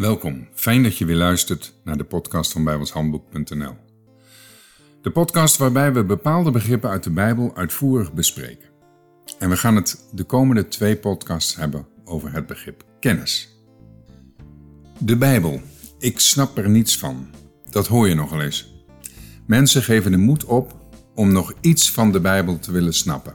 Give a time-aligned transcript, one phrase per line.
[0.00, 3.76] Welkom, fijn dat je weer luistert naar de podcast van bijbelshandboek.nl.
[5.02, 8.68] De podcast waarbij we bepaalde begrippen uit de Bijbel uitvoerig bespreken.
[9.38, 13.56] En we gaan het de komende twee podcasts hebben over het begrip kennis.
[14.98, 15.60] De Bijbel.
[15.98, 17.30] Ik snap er niets van.
[17.70, 18.84] Dat hoor je nogal eens.
[19.46, 20.76] Mensen geven de moed op
[21.14, 23.34] om nog iets van de Bijbel te willen snappen.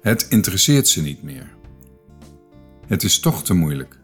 [0.00, 1.54] Het interesseert ze niet meer.
[2.86, 3.97] Het is toch te moeilijk.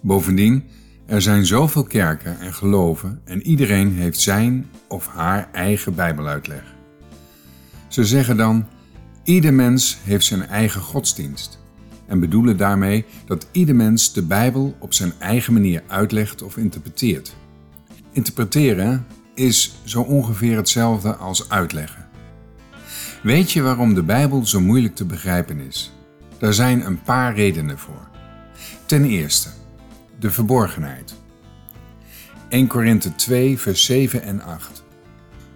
[0.00, 0.64] Bovendien,
[1.06, 6.62] er zijn zoveel kerken en geloven en iedereen heeft zijn of haar eigen Bijbeluitleg.
[7.88, 8.66] Ze zeggen dan:
[9.24, 11.58] ieder mens heeft zijn eigen godsdienst
[12.06, 17.36] en bedoelen daarmee dat ieder mens de Bijbel op zijn eigen manier uitlegt of interpreteert.
[18.12, 22.06] Interpreteren is zo ongeveer hetzelfde als uitleggen.
[23.22, 25.92] Weet je waarom de Bijbel zo moeilijk te begrijpen is?
[26.38, 28.08] Daar zijn een paar redenen voor.
[28.86, 29.48] Ten eerste,
[30.18, 31.14] de verborgenheid.
[32.48, 34.84] 1 Korinthe 2, vers 7 en 8.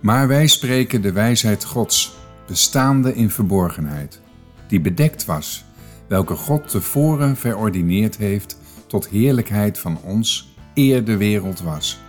[0.01, 2.15] Maar wij spreken de wijsheid Gods,
[2.47, 4.21] bestaande in verborgenheid,
[4.69, 5.65] die bedekt was,
[6.09, 12.01] welke God tevoren verordineerd heeft tot heerlijkheid van ons, eer de wereld was.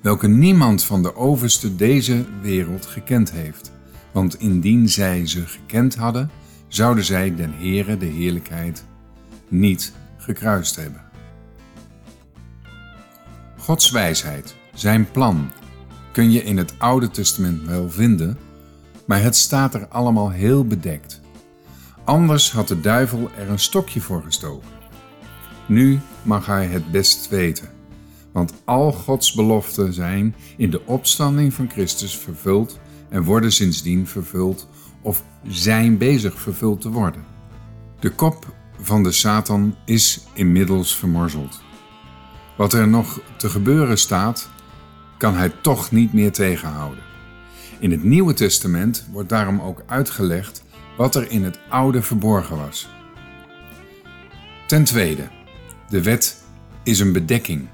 [0.00, 3.72] Welke niemand van de overste deze wereld gekend heeft,
[4.12, 6.30] want indien zij ze gekend hadden,
[6.68, 8.84] zouden zij den Heere de heerlijkheid
[9.48, 9.92] niet
[10.28, 11.00] gekruist hebben.
[13.58, 15.50] Gods wijsheid, zijn plan,
[16.12, 18.38] kun je in het Oude Testament wel vinden,
[19.06, 21.20] maar het staat er allemaal heel bedekt.
[22.04, 24.68] Anders had de duivel er een stokje voor gestoken.
[25.66, 27.68] Nu mag hij het best weten,
[28.32, 34.68] want al Gods beloften zijn in de opstanding van Christus vervuld en worden sindsdien vervuld
[35.02, 37.24] of zijn bezig vervuld te worden.
[38.00, 41.60] De kop van de Satan is inmiddels vermorzeld.
[42.56, 44.48] Wat er nog te gebeuren staat,
[45.16, 47.02] kan hij toch niet meer tegenhouden.
[47.78, 50.62] In het Nieuwe Testament wordt daarom ook uitgelegd
[50.96, 52.88] wat er in het Oude verborgen was.
[54.66, 55.28] Ten tweede,
[55.88, 56.44] de wet
[56.82, 57.68] is een bedekking.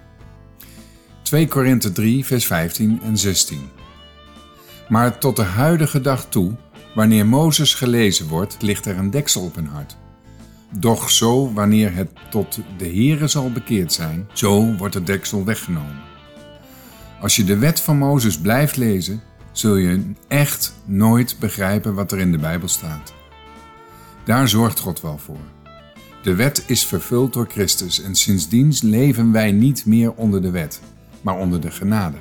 [1.22, 3.68] 2 Korinthe 3, vers 15 en 16.
[4.88, 6.52] Maar tot de huidige dag toe,
[6.94, 9.96] wanneer Mozes gelezen wordt, ligt er een deksel op hun hart.
[10.78, 16.02] Doch zo, wanneer het tot de Heere zal bekeerd zijn, zo wordt de deksel weggenomen.
[17.20, 22.18] Als je de wet van Mozes blijft lezen, zul je echt nooit begrijpen wat er
[22.18, 23.14] in de Bijbel staat.
[24.24, 25.40] Daar zorgt God wel voor.
[26.22, 30.80] De wet is vervuld door Christus en sindsdien leven wij niet meer onder de wet,
[31.20, 32.16] maar onder de genade.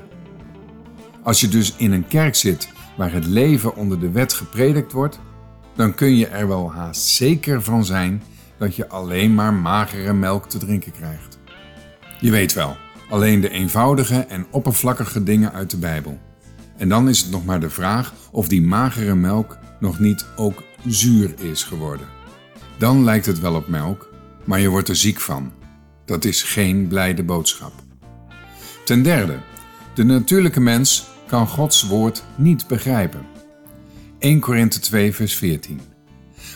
[1.24, 5.20] Als je dus in een kerk zit waar het leven onder de wet gepredikt wordt,
[5.76, 8.24] dan kun je er wel haast zeker van zijn
[8.58, 11.40] dat je alleen maar magere melk te drinken krijgt.
[12.20, 12.78] Je weet wel,
[13.10, 16.20] alleen de eenvoudige en oppervlakkige dingen uit de Bijbel.
[16.78, 20.64] En dan is het nog maar de vraag of die magere melk nog niet ook
[20.86, 22.08] zuur is geworden.
[22.78, 24.10] Dan lijkt het wel op melk,
[24.44, 25.52] maar je wordt er ziek van.
[26.06, 27.74] Dat is geen blijde boodschap.
[28.86, 29.38] Ten derde,
[29.94, 33.26] de natuurlijke mens kan Gods woord niet begrijpen.
[34.20, 35.93] 1 Korinthe 2 vers 14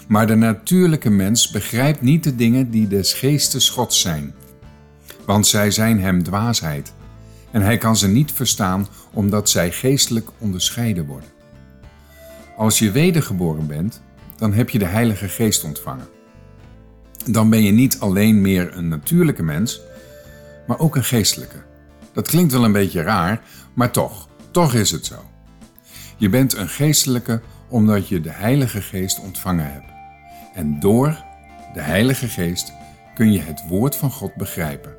[0.08, 4.34] maar de natuurlijke mens begrijpt niet de dingen die des geestes Gods zijn,
[5.26, 6.94] want zij zijn hem dwaasheid,
[7.52, 11.30] en hij kan ze niet verstaan omdat zij geestelijk onderscheiden worden.
[12.58, 14.02] Als je wedergeboren bent,
[14.36, 16.08] dan heb je de Heilige Geest ontvangen.
[17.26, 19.82] Dan ben je niet alleen meer een natuurlijke mens,
[20.68, 21.58] maar ook een geestelijke.
[22.14, 23.42] Dat klinkt wel een beetje raar,
[23.74, 25.26] maar toch, toch is het zo.
[26.18, 29.97] Je bent een geestelijke omdat je de Heilige Geest ontvangen hebt.
[30.58, 31.24] En door
[31.74, 32.74] de Heilige Geest
[33.16, 34.96] kun je het woord van God begrijpen.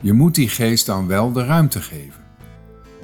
[0.00, 2.22] Je moet die geest dan wel de ruimte geven.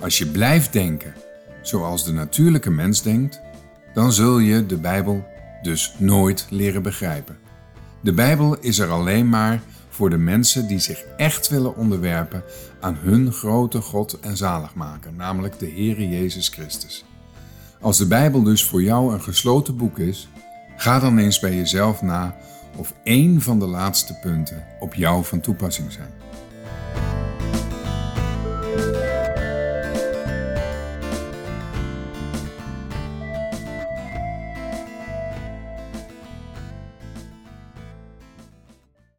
[0.01, 1.15] Als je blijft denken
[1.63, 3.41] zoals de natuurlijke mens denkt,
[3.95, 5.25] dan zul je de Bijbel
[5.63, 7.39] dus nooit leren begrijpen.
[8.01, 12.43] De Bijbel is er alleen maar voor de mensen die zich echt willen onderwerpen
[12.81, 17.05] aan hun grote God en zaligmaker, namelijk de Heere Jezus Christus.
[17.81, 20.29] Als de Bijbel dus voor jou een gesloten boek is,
[20.81, 22.37] Ga dan eens bij jezelf na
[22.77, 26.11] of één van de laatste punten op jou van toepassing zijn.